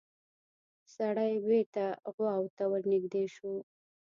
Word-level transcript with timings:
سړی 0.95 1.31
بېرته 1.45 1.83
غواوو 2.15 2.53
ته 2.57 2.63
ورنږدې 2.71 3.25
شو. 3.35 3.53